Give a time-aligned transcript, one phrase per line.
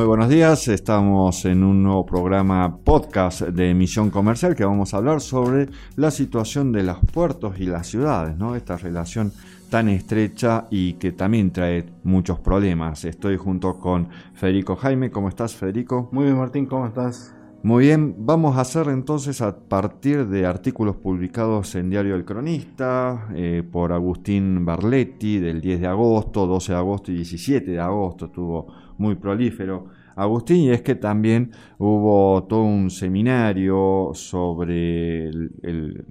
[0.00, 4.96] Muy buenos días, estamos en un nuevo programa podcast de emisión comercial que vamos a
[4.96, 8.56] hablar sobre la situación de los puertos y las ciudades, ¿no?
[8.56, 9.30] Esta relación
[9.68, 13.04] tan estrecha y que también trae muchos problemas.
[13.04, 16.08] Estoy junto con Federico Jaime, ¿cómo estás Federico?
[16.12, 17.34] Muy bien Martín, ¿cómo estás?
[17.62, 23.28] Muy bien, vamos a hacer entonces a partir de artículos publicados en Diario El Cronista
[23.34, 28.24] eh, por Agustín Barletti del 10 de agosto, 12 de agosto y 17 de agosto,
[28.24, 28.66] estuvo
[29.00, 29.86] muy prolífero.
[30.14, 36.04] Agustín, y es que también hubo todo un seminario sobre el,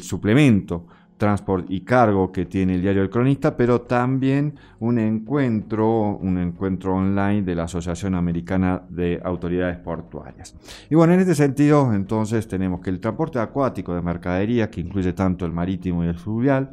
[0.00, 6.38] suplemento transport y cargo que tiene el diario El Cronista, pero también un encuentro, un
[6.38, 10.56] encuentro online de la Asociación Americana de Autoridades Portuarias.
[10.90, 15.12] Y bueno, en este sentido, entonces tenemos que el transporte acuático de mercadería, que incluye
[15.12, 16.72] tanto el marítimo y el fluvial,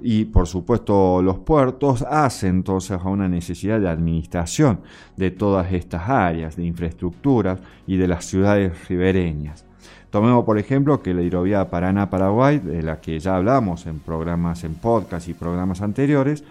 [0.00, 4.80] y por supuesto los puertos hace entonces a una necesidad de administración
[5.16, 9.64] de todas estas áreas, de infraestructuras y de las ciudades ribereñas.
[10.10, 14.74] Tomemos por ejemplo que la hidrovía Paraná-Paraguay, de la que ya hablamos en programas, en
[14.74, 16.44] podcast y programas anteriores,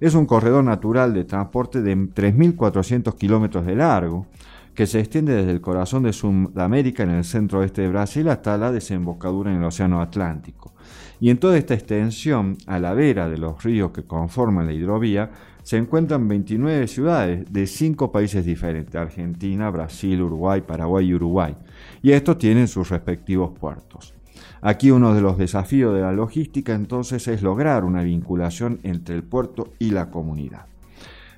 [0.00, 4.26] es un corredor natural de transporte de 3.400 kilómetros de largo,
[4.74, 8.56] que se extiende desde el corazón de Sudamérica en el centro este de Brasil hasta
[8.56, 10.74] la desembocadura en el Océano Atlántico.
[11.20, 15.30] Y en toda esta extensión, a la vera de los ríos que conforman la hidrovía,
[15.62, 21.56] se encuentran 29 ciudades de 5 países diferentes, Argentina, Brasil, Uruguay, Paraguay y Uruguay
[22.02, 24.14] y estos tienen sus respectivos puertos.
[24.60, 29.22] Aquí uno de los desafíos de la logística entonces es lograr una vinculación entre el
[29.22, 30.71] puerto y la comunidad.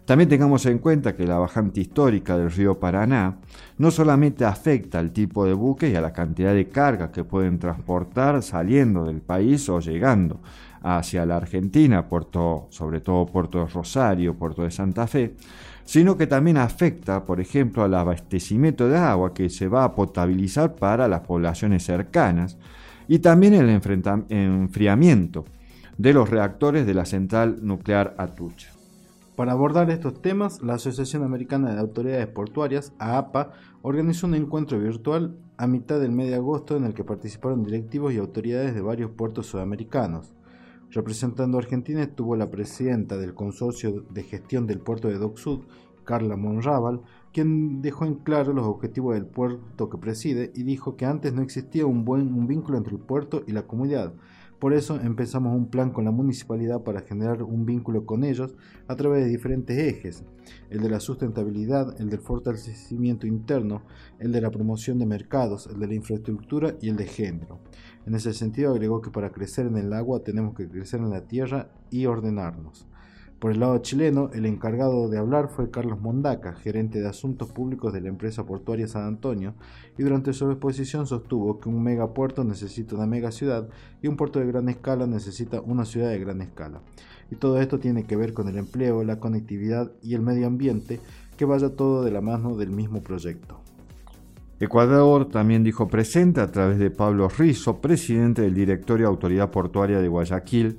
[0.05, 3.39] También tengamos en cuenta que la bajante histórica del río Paraná
[3.79, 7.59] no solamente afecta al tipo de buque y a la cantidad de carga que pueden
[7.59, 10.41] transportar saliendo del país o llegando
[10.83, 12.07] hacia la Argentina,
[12.69, 15.37] sobre todo Puerto de Rosario, Puerto de Santa Fe,
[15.87, 20.75] sino que también afecta, por ejemplo, al abastecimiento de agua que se va a potabilizar
[20.75, 22.59] para las poblaciones cercanas
[23.09, 25.47] y también el enfriamiento
[25.97, 28.84] de los reactores de la central nuclear Atucha.
[29.37, 33.51] Para abordar estos temas, la Asociación Americana de Autoridades Portuarias, AAPA,
[33.83, 38.13] organizó un encuentro virtual a mitad del mes de agosto en el que participaron directivos
[38.13, 40.37] y autoridades de varios puertos sudamericanos.
[40.93, 45.63] Representando a Argentina estuvo la presidenta del Consorcio de Gestión del Puerto de Dock Sud,
[46.05, 47.01] Carla Monrábal,
[47.33, 51.43] quien dejó en claro los objetivos del puerto que preside y dijo que antes no
[51.43, 54.15] existía un buen un vínculo entre el puerto y la comunidad.
[54.65, 58.57] Por eso empezamos un plan con la municipalidad para generar un vínculo con ellos
[58.89, 60.25] a través de diferentes ejes,
[60.71, 63.83] el de la sustentabilidad, el del fortalecimiento interno,
[64.19, 67.61] el de la promoción de mercados, el de la infraestructura y el de género.
[68.07, 71.27] En ese sentido agregó que para crecer en el agua tenemos que crecer en la
[71.27, 72.87] tierra y ordenarnos.
[73.45, 77.93] Por el lado chileno, el encargado de hablar fue Carlos Mondaca, gerente de asuntos públicos
[77.93, 79.53] de la empresa portuaria San Antonio,
[79.99, 83.69] y durante su exposición sostuvo que un megapuerto necesita una mega ciudad
[84.01, 86.81] y un puerto de gran escala necesita una ciudad de gran escala.
[87.31, 91.01] Y todo esto tiene que ver con el empleo, la conectividad y el medio ambiente,
[91.37, 93.61] que vaya todo de la mano del mismo proyecto.
[94.59, 100.09] Ecuador también dijo presente a través de Pablo Rizo, presidente del Directorio Autoridad Portuaria de
[100.09, 100.79] Guayaquil,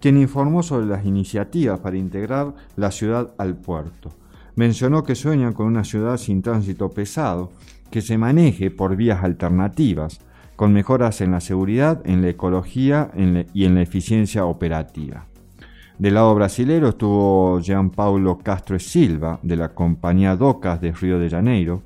[0.00, 4.12] quien informó sobre las iniciativas para integrar la ciudad al puerto.
[4.54, 7.52] Mencionó que sueñan con una ciudad sin tránsito pesado,
[7.90, 10.20] que se maneje por vías alternativas,
[10.56, 13.10] con mejoras en la seguridad, en la ecología
[13.52, 15.26] y en la eficiencia operativa.
[15.98, 21.30] Del lado brasilero estuvo Jean Paulo Castro Silva, de la compañía Docas de Río de
[21.30, 21.82] Janeiro,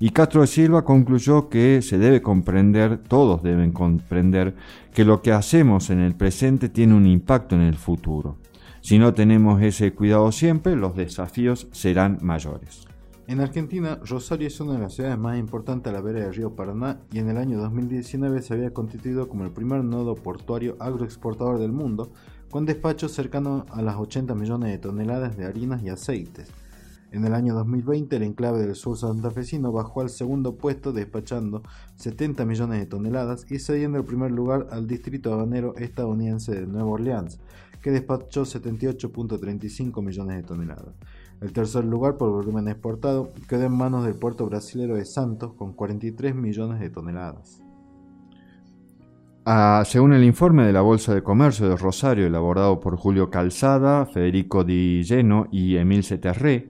[0.00, 4.54] y Castro Silva concluyó que se debe comprender, todos deben comprender,
[4.94, 8.36] que lo que hacemos en el presente tiene un impacto en el futuro.
[8.80, 12.86] Si no tenemos ese cuidado siempre, los desafíos serán mayores.
[13.26, 16.54] En Argentina, Rosario es una de las ciudades más importantes a la vera del río
[16.54, 21.58] Paraná y en el año 2019 se había constituido como el primer nodo portuario agroexportador
[21.58, 22.10] del mundo,
[22.50, 26.48] con despachos cercanos a las 80 millones de toneladas de harinas y aceites.
[27.10, 31.62] En el año 2020, el enclave del sur santafesino bajó al segundo puesto despachando
[31.96, 36.90] 70 millones de toneladas y cediendo el primer lugar al distrito habanero estadounidense de Nueva
[36.90, 37.40] Orleans,
[37.80, 40.94] que despachó 78.35 millones de toneladas.
[41.40, 45.72] El tercer lugar por volumen exportado quedó en manos del puerto brasilero de Santos con
[45.72, 47.62] 43 millones de toneladas.
[49.46, 54.04] Ah, según el informe de la Bolsa de Comercio de Rosario elaborado por Julio Calzada,
[54.04, 56.68] Federico Di Lleno y Emil Ceterré,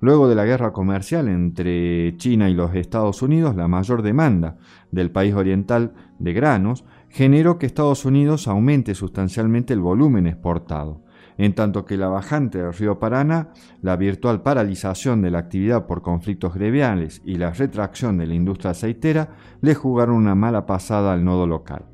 [0.00, 4.56] luego de la guerra comercial entre China y los Estados Unidos, la mayor demanda
[4.90, 11.02] del país oriental de granos generó que Estados Unidos aumente sustancialmente el volumen exportado.
[11.38, 13.50] en tanto que la bajante del río Paraná,
[13.80, 18.72] la virtual paralización de la actividad por conflictos gremiales y la retracción de la industria
[18.72, 21.84] aceitera le jugaron una mala pasada al nodo local.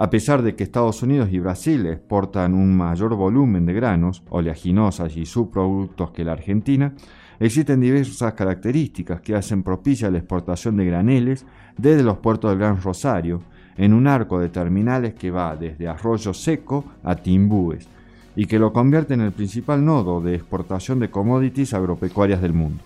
[0.00, 5.14] A pesar de que Estados Unidos y Brasil exportan un mayor volumen de granos, oleaginosas
[5.14, 6.94] y subproductos que la Argentina,
[7.38, 11.44] existen diversas características que hacen propicia la exportación de graneles
[11.76, 13.42] desde los puertos del Gran Rosario,
[13.76, 17.86] en un arco de terminales que va desde Arroyo Seco a Timbúes,
[18.34, 22.82] y que lo convierte en el principal nodo de exportación de commodities agropecuarias del mundo.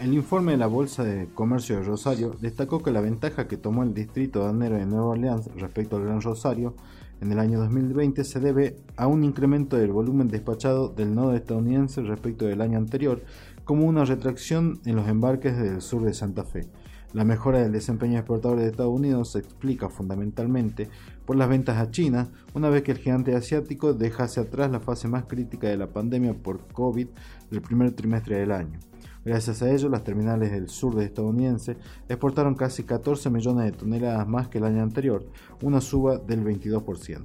[0.00, 3.82] El informe de la Bolsa de Comercio de Rosario destacó que la ventaja que tomó
[3.82, 6.74] el distrito danero de Nueva Orleans respecto al Gran Rosario
[7.20, 12.00] en el año 2020 se debe a un incremento del volumen despachado del nodo estadounidense
[12.00, 13.22] respecto del año anterior,
[13.64, 16.66] como una retracción en los embarques del sur de Santa Fe.
[17.12, 20.88] La mejora del desempeño exportador de Estados Unidos se explica fundamentalmente
[21.26, 24.80] por las ventas a China, una vez que el gigante asiático deja hacia atrás la
[24.80, 27.08] fase más crítica de la pandemia por COVID
[27.50, 28.80] del primer trimestre del año.
[29.24, 31.76] Gracias a ello, las terminales del sur de estadounidense
[32.08, 35.26] exportaron casi 14 millones de toneladas más que el año anterior,
[35.62, 37.20] una suba del 22%.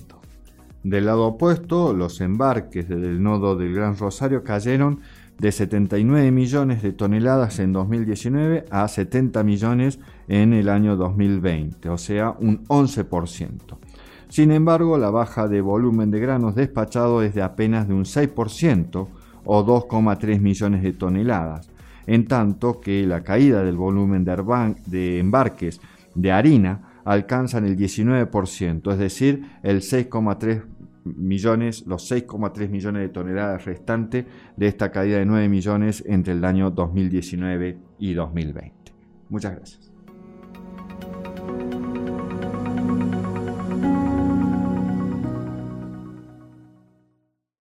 [0.83, 4.99] Del lado opuesto, los embarques del nodo del Gran Rosario cayeron
[5.39, 11.97] de 79 millones de toneladas en 2019 a 70 millones en el año 2020, o
[11.97, 13.77] sea, un 11%.
[14.29, 19.07] Sin embargo, la baja de volumen de granos despachado es de apenas de un 6%
[19.45, 21.69] o 2,3 millones de toneladas,
[22.07, 25.81] en tanto que la caída del volumen de, embarques
[26.13, 30.63] de harina alcanza el 19%, es decir, el 6,3
[31.05, 34.25] millones, los 6,3 millones de toneladas restantes
[34.57, 38.73] de esta caída de 9 millones entre el año 2019 y 2020.
[39.29, 39.94] Muchas gracias.